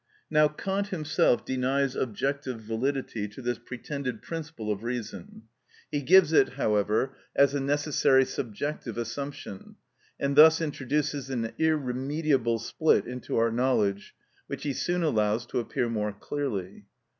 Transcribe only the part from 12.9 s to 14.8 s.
into our knowledge, which he